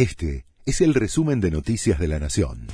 Este 0.00 0.46
es 0.64 0.80
el 0.80 0.94
resumen 0.94 1.42
de 1.42 1.50
Noticias 1.50 1.98
de 1.98 2.08
la 2.08 2.18
Nación. 2.18 2.68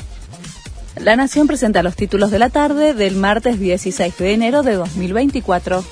La 1.01 1.17
Nación 1.17 1.49
presenta 1.49 1.83
los 1.83 1.97
títulos 1.97 2.31
de 2.31 2.39
la 2.39 2.51
tarde 2.51 2.95
del 2.95 3.17
martes 3.17 3.59
16 3.59 4.17
de 4.17 4.33
enero 4.33 4.63
de 4.63 4.75
2024. 4.75 5.85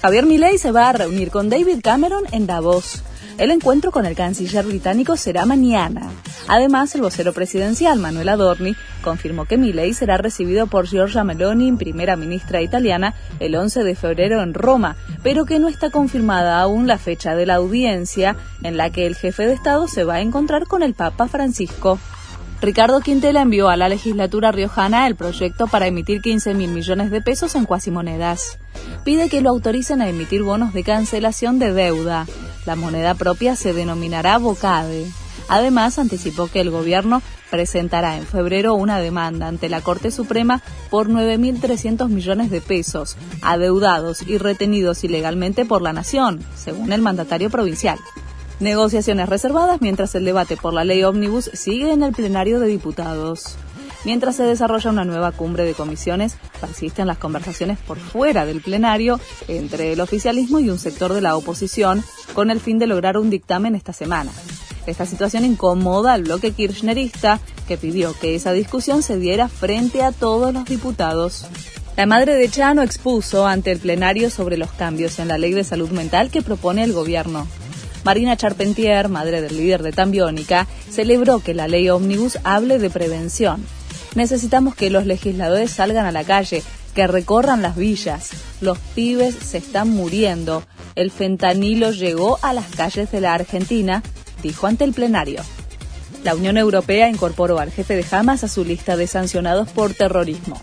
Javier 0.00 0.24
Milei 0.24 0.56
se 0.56 0.72
va 0.72 0.88
a 0.88 0.94
reunir 0.94 1.30
con 1.30 1.50
David 1.50 1.80
Cameron 1.82 2.24
en 2.32 2.46
Davos. 2.46 3.02
El 3.38 3.50
encuentro 3.50 3.90
con 3.90 4.04
el 4.04 4.14
canciller 4.14 4.64
británico 4.66 5.16
será 5.16 5.46
mañana. 5.46 6.10
Además, 6.48 6.94
el 6.94 7.00
vocero 7.00 7.32
presidencial 7.32 7.98
Manuel 7.98 8.28
Adorni 8.28 8.76
confirmó 9.02 9.46
que 9.46 9.56
Milei 9.56 9.94
será 9.94 10.16
recibido 10.18 10.66
por 10.66 10.86
Giorgia 10.86 11.24
Meloni, 11.24 11.72
primera 11.72 12.16
ministra 12.16 12.60
italiana, 12.60 13.14
el 13.40 13.54
11 13.56 13.84
de 13.84 13.94
febrero 13.94 14.42
en 14.42 14.54
Roma, 14.54 14.96
pero 15.22 15.46
que 15.46 15.58
no 15.58 15.68
está 15.68 15.90
confirmada 15.90 16.60
aún 16.60 16.86
la 16.86 16.98
fecha 16.98 17.34
de 17.34 17.46
la 17.46 17.54
audiencia 17.54 18.36
en 18.62 18.76
la 18.76 18.90
que 18.90 19.06
el 19.06 19.16
jefe 19.16 19.46
de 19.46 19.54
Estado 19.54 19.88
se 19.88 20.04
va 20.04 20.14
a 20.16 20.20
encontrar 20.20 20.66
con 20.66 20.82
el 20.82 20.94
Papa 20.94 21.26
Francisco. 21.26 21.98
Ricardo 22.60 23.00
Quintela 23.00 23.42
envió 23.42 23.70
a 23.70 23.76
la 23.76 23.88
legislatura 23.88 24.52
riojana 24.52 25.08
el 25.08 25.16
proyecto 25.16 25.66
para 25.66 25.88
emitir 25.88 26.20
15 26.20 26.54
mil 26.54 26.70
millones 26.70 27.10
de 27.10 27.20
pesos 27.20 27.56
en 27.56 27.64
cuasimonedas. 27.64 28.58
Pide 29.04 29.28
que 29.28 29.40
lo 29.40 29.50
autoricen 29.50 30.00
a 30.00 30.08
emitir 30.08 30.44
bonos 30.44 30.72
de 30.72 30.84
cancelación 30.84 31.58
de 31.58 31.72
deuda. 31.72 32.26
La 32.66 32.76
moneda 32.76 33.14
propia 33.14 33.56
se 33.56 33.72
denominará 33.72 34.38
Bocade. 34.38 35.06
Además, 35.48 35.98
anticipó 35.98 36.46
que 36.46 36.60
el 36.60 36.70
gobierno 36.70 37.22
presentará 37.50 38.16
en 38.16 38.26
febrero 38.26 38.74
una 38.74 38.98
demanda 38.98 39.48
ante 39.48 39.68
la 39.68 39.82
Corte 39.82 40.10
Suprema 40.10 40.62
por 40.88 41.08
9.300 41.08 42.08
millones 42.08 42.50
de 42.50 42.60
pesos, 42.60 43.16
adeudados 43.42 44.22
y 44.22 44.38
retenidos 44.38 45.04
ilegalmente 45.04 45.64
por 45.64 45.82
la 45.82 45.92
Nación, 45.92 46.40
según 46.54 46.92
el 46.92 47.02
mandatario 47.02 47.50
provincial. 47.50 47.98
Negociaciones 48.60 49.28
reservadas 49.28 49.80
mientras 49.80 50.14
el 50.14 50.24
debate 50.24 50.56
por 50.56 50.72
la 50.72 50.84
ley 50.84 51.02
ómnibus 51.02 51.50
sigue 51.52 51.90
en 51.92 52.04
el 52.04 52.12
plenario 52.12 52.60
de 52.60 52.68
diputados. 52.68 53.56
Mientras 54.04 54.36
se 54.36 54.42
desarrolla 54.42 54.90
una 54.90 55.04
nueva 55.04 55.30
cumbre 55.30 55.64
de 55.64 55.74
comisiones, 55.74 56.36
persisten 56.60 57.06
las 57.06 57.18
conversaciones 57.18 57.78
por 57.78 57.98
fuera 57.98 58.44
del 58.44 58.60
plenario 58.60 59.20
entre 59.46 59.92
el 59.92 60.00
oficialismo 60.00 60.58
y 60.58 60.70
un 60.70 60.80
sector 60.80 61.12
de 61.12 61.20
la 61.20 61.36
oposición 61.36 62.02
con 62.34 62.50
el 62.50 62.60
fin 62.60 62.78
de 62.80 62.88
lograr 62.88 63.16
un 63.16 63.30
dictamen 63.30 63.76
esta 63.76 63.92
semana. 63.92 64.32
Esta 64.86 65.06
situación 65.06 65.44
incomoda 65.44 66.12
al 66.12 66.24
bloque 66.24 66.50
kirchnerista, 66.50 67.38
que 67.68 67.76
pidió 67.76 68.14
que 68.18 68.34
esa 68.34 68.52
discusión 68.52 69.04
se 69.04 69.18
diera 69.18 69.48
frente 69.48 70.02
a 70.02 70.10
todos 70.10 70.52
los 70.52 70.64
diputados. 70.64 71.46
La 71.96 72.06
madre 72.06 72.34
de 72.34 72.48
Chano 72.48 72.82
expuso 72.82 73.46
ante 73.46 73.70
el 73.70 73.78
plenario 73.78 74.30
sobre 74.30 74.56
los 74.56 74.72
cambios 74.72 75.20
en 75.20 75.28
la 75.28 75.38
ley 75.38 75.52
de 75.52 75.62
salud 75.62 75.90
mental 75.90 76.30
que 76.30 76.42
propone 76.42 76.82
el 76.82 76.92
gobierno. 76.92 77.46
Marina 78.02 78.36
Charpentier, 78.36 79.08
madre 79.08 79.40
del 79.40 79.56
líder 79.56 79.84
de 79.84 79.92
Tambiónica, 79.92 80.66
celebró 80.90 81.38
que 81.38 81.54
la 81.54 81.68
ley 81.68 81.88
ómnibus 81.88 82.38
hable 82.42 82.80
de 82.80 82.90
prevención. 82.90 83.64
Necesitamos 84.14 84.74
que 84.74 84.90
los 84.90 85.06
legisladores 85.06 85.70
salgan 85.70 86.06
a 86.06 86.12
la 86.12 86.24
calle, 86.24 86.62
que 86.94 87.06
recorran 87.06 87.62
las 87.62 87.76
villas. 87.76 88.30
Los 88.60 88.78
pibes 88.94 89.34
se 89.34 89.58
están 89.58 89.90
muriendo. 89.90 90.62
El 90.94 91.10
fentanilo 91.10 91.90
llegó 91.92 92.38
a 92.42 92.52
las 92.52 92.66
calles 92.66 93.10
de 93.10 93.20
la 93.20 93.34
Argentina, 93.34 94.02
dijo 94.42 94.66
ante 94.66 94.84
el 94.84 94.92
plenario. 94.92 95.42
La 96.24 96.34
Unión 96.34 96.56
Europea 96.56 97.08
incorporó 97.08 97.58
al 97.58 97.72
jefe 97.72 97.96
de 97.96 98.04
Hamas 98.10 98.44
a 98.44 98.48
su 98.48 98.64
lista 98.64 98.96
de 98.96 99.06
sancionados 99.06 99.70
por 99.70 99.94
terrorismo. 99.94 100.60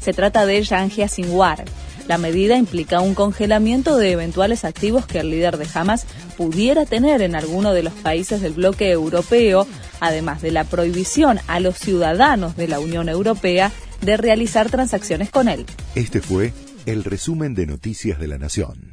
Se 0.00 0.12
trata 0.12 0.46
de 0.46 0.62
Yahya 0.62 1.08
Sinwar. 1.08 1.64
La 2.08 2.18
medida 2.18 2.56
implica 2.56 3.00
un 3.00 3.14
congelamiento 3.14 3.96
de 3.96 4.12
eventuales 4.12 4.64
activos 4.64 5.06
que 5.06 5.20
el 5.20 5.30
líder 5.30 5.56
de 5.56 5.66
Hamas 5.72 6.06
pudiera 6.36 6.84
tener 6.84 7.22
en 7.22 7.34
alguno 7.34 7.72
de 7.72 7.82
los 7.82 7.92
países 7.92 8.40
del 8.40 8.52
bloque 8.52 8.90
europeo 8.90 9.66
además 10.02 10.42
de 10.42 10.50
la 10.50 10.64
prohibición 10.64 11.38
a 11.46 11.60
los 11.60 11.78
ciudadanos 11.78 12.56
de 12.56 12.66
la 12.66 12.80
Unión 12.80 13.08
Europea 13.08 13.70
de 14.00 14.16
realizar 14.16 14.68
transacciones 14.68 15.30
con 15.30 15.48
él. 15.48 15.64
Este 15.94 16.20
fue 16.20 16.52
el 16.86 17.04
resumen 17.04 17.54
de 17.54 17.66
Noticias 17.66 18.18
de 18.18 18.26
la 18.26 18.36
Nación. 18.36 18.91